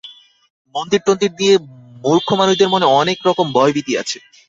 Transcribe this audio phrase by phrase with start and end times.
[0.75, 1.55] মন্দিরটন্দির নিয়ে
[2.03, 4.17] মূর্খ মানুষদের মনে অনেক রকম ভয়-ভীতি আছে।